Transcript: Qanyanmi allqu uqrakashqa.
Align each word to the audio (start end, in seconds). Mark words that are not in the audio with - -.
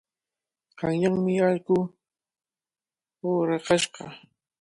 Qanyanmi 0.77 1.35
allqu 1.49 1.77
uqrakashqa. 3.27 4.03